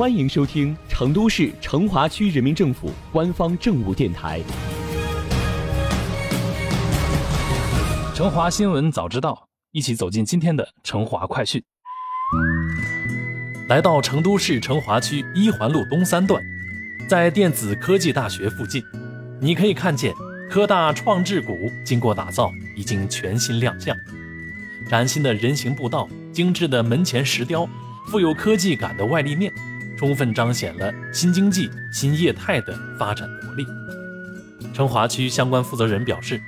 [0.00, 4.40] 欢迎收听成都市成华区人民政府官方政务电台
[8.16, 9.32] 《成华新闻早知道》，
[9.72, 11.62] 一起走进今天的成华快讯。
[13.68, 16.42] 来到成都市成华区一环路东三段，
[17.06, 18.82] 在电子科技大学附近，
[19.38, 20.14] 你可以看见
[20.50, 23.94] 科大创智谷经过打造，已经全新亮相。
[24.88, 27.68] 崭新的人行步道、精致的门前石雕、
[28.06, 29.52] 富有科技感的外立面。
[30.00, 33.66] 充分彰显了新经济新业态的发展活力。
[34.72, 36.40] 成华区相关负责人表示，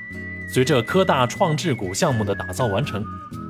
[0.48, 3.04] 随着科大创智谷项目的打造完成，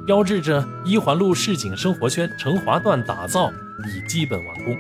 [0.04, 3.52] 标志着一环路市井生活圈成华段打造
[3.86, 4.76] 已基本完工，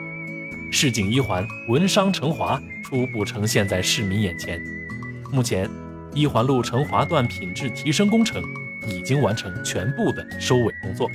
[0.72, 4.60] 市井一环文商成华初步呈现在市民眼前。
[5.30, 5.70] 目前，
[6.12, 8.42] 一环路成华段品质提升工程
[8.88, 11.08] 已经完成全部的收尾工作。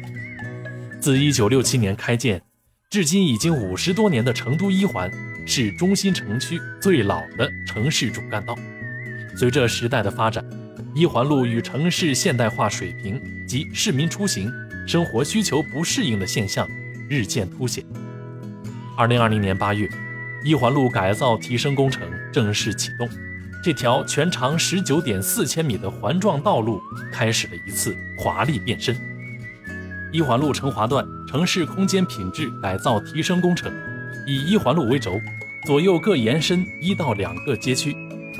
[1.02, 2.47] 自1967年开建。
[2.90, 5.12] 至今已经五十多年的成都一环
[5.46, 8.58] 是中心城区最老的城市主干道。
[9.36, 10.42] 随着时代的发展，
[10.96, 14.50] 一环路与城市现代化水平及市民出行
[14.88, 16.66] 生活需求不适应的现象
[17.10, 17.84] 日渐凸显。
[18.98, 19.90] 二零二零年八月，
[20.42, 23.10] 一环路改造提升工程正式启动，
[23.62, 26.82] 这条全长十九点四千米的环状道路
[27.12, 28.96] 开始了一次华丽变身。
[30.14, 33.72] 一环路成华段城市空间品质改造提升工程，
[34.26, 35.20] 以一环路为轴，
[35.66, 37.94] 左右各延伸一到两个街区，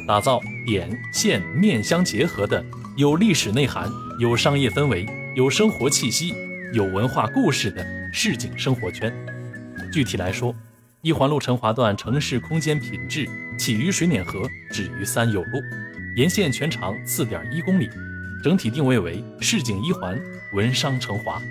[0.08, 2.64] 打造点线面相结合的
[2.96, 6.34] 有历史内涵、有商业氛围、有生活气息、
[6.74, 9.14] 有文化故事的市井生活圈。
[9.92, 10.56] 具体来说，
[11.02, 13.28] 一环路成华段城市空间品质
[13.60, 15.60] 起于水碾河，止于三友路，
[16.16, 17.90] 沿线全长四点一公里，
[18.42, 20.18] 整体定位为市井一环，
[20.54, 21.42] 文商成华。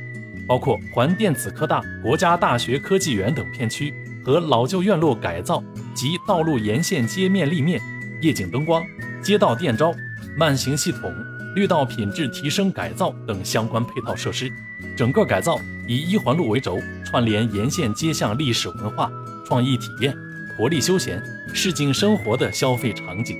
[0.47, 3.93] 包括环电子科大、国家大学科技园等片区
[4.25, 5.63] 和老旧院落改造
[5.95, 7.81] 及道路沿线街面立面、
[8.21, 8.85] 夜景灯光、
[9.23, 9.95] 街道电招、
[10.37, 11.13] 慢行系统、
[11.55, 14.51] 绿道品质提升改造等相关配套设施。
[14.97, 19.11] 整个改造以一环路为轴，串联沿线街巷历史文化、
[19.45, 20.15] 创意体验、
[20.57, 23.37] 活力休闲、市井生活的消费场景，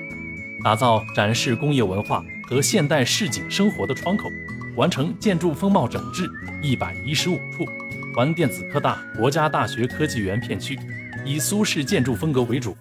[0.65, 4.31] 打造展示工业文化和现代市井生活的窗口。
[4.77, 6.31] 完成建筑风貌整治
[6.63, 7.65] 一百一十五处，
[8.15, 10.79] 环电子科大、国家大学科技园片区
[11.25, 12.77] 以苏式建筑风格为主，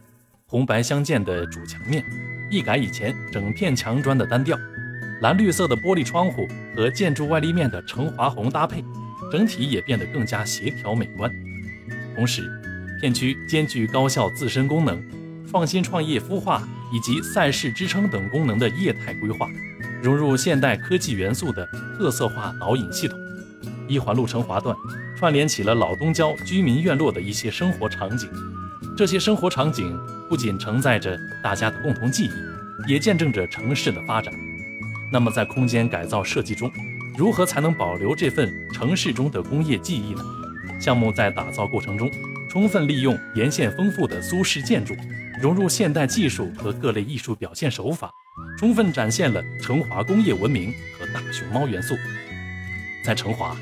[0.45, 2.03] 红白相间的主墙面，
[2.51, 4.59] 一改以前整片墙砖的单调，
[5.21, 6.45] 蓝绿色的玻璃窗户
[6.75, 8.83] 和建筑外立面的橙华红搭配，
[9.31, 11.31] 整体也变得更加协调美观。
[12.13, 12.43] 同时，
[12.99, 15.01] 片区兼具高效自身功能、
[15.49, 19.49] 创新创业孵化以及赛事支撑等功能的业态规划。
[20.01, 21.67] 融入现代科技元素的
[21.97, 23.19] 特色化导引系统，
[23.87, 24.75] 一环路成华段
[25.17, 28.29] 串联起了老东郊居民院落的一些生活场景。
[28.95, 29.97] 这些生活场景
[30.29, 34.33] 不仅承载着大家的共同记忆，也见证着城市的发展。
[35.11, 36.71] 那么，在空间改造设计中，
[37.17, 40.23] 如何才能保留这份城市中的工业记忆呢？
[40.79, 42.11] 项目在打造过程中，
[42.49, 44.95] 充分利用沿线丰富的苏式建筑，
[45.41, 48.11] 融入现代技术和各类艺术表现手法。
[48.57, 51.95] 充分展现了成华工业文明和大熊猫元素。
[53.03, 53.55] 在成华，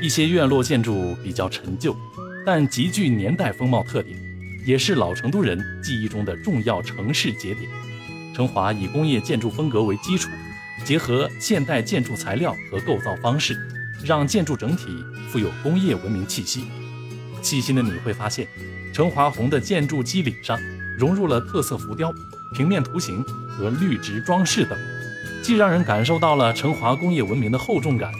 [0.00, 1.96] 一些院落建筑比较陈旧，
[2.44, 4.18] 但极具年代风貌特点，
[4.66, 7.68] 也是老成都人记忆中的重要城市节点。
[8.34, 10.30] 成华以工业建筑风格为基础，
[10.84, 13.58] 结合现代建筑材料和构造方式，
[14.04, 14.86] 让建筑整体
[15.28, 16.64] 富有工业文明气息。
[17.42, 18.46] 细心的你会发现，
[18.92, 20.58] 成华红的建筑基岭上
[20.98, 22.12] 融入了特色浮雕。
[22.54, 24.76] 平面图形和绿植装饰等，
[25.42, 28.10] 既让人感受到了成华工业文明的厚重感，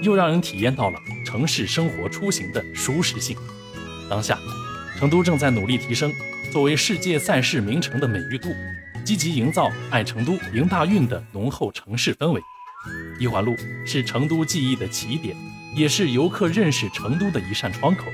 [0.00, 3.36] 又让人体验到了城市生活出行的舒适性。
[4.08, 4.38] 当下，
[4.98, 6.10] 成都正在努力提升
[6.50, 8.48] 作为世界赛事名城的美誉度，
[9.04, 12.40] 积极营造爱成都、迎大运的浓厚城市氛围。
[13.18, 15.36] 一环路是成都记忆的起点，
[15.76, 18.06] 也是游客认识成都的一扇窗口。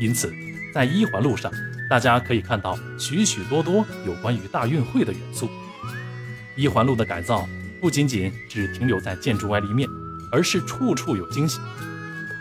[0.00, 0.32] 因此，
[0.72, 1.50] 在一环路上。
[1.88, 5.48] 大家可以看到许许多多有关于大运会的元素。
[6.56, 7.48] 一环路的改造
[7.80, 9.88] 不仅仅只停留在建筑外立面，
[10.32, 11.58] 而是处处有惊喜。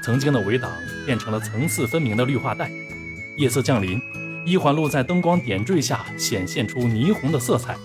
[0.04, 0.72] 曾经的围挡
[1.06, 2.70] 变成了层次分明的绿化带。
[3.38, 4.00] 夜色降临，
[4.46, 7.76] 一环路在灯光点缀下显现出霓虹的色彩。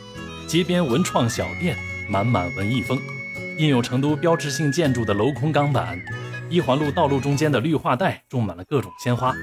[0.47, 1.77] 街边文创小店
[2.09, 2.99] 满满文艺风。
[3.57, 6.01] 印有成都标志性建筑的镂空钢板。
[6.51, 9.35] 一环路道路中间的绿化带种满了各种鲜花。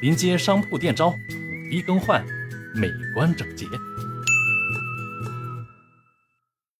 [0.00, 1.14] 临街商铺店招。
[1.70, 2.24] 一更换，
[2.74, 3.64] 美观整洁。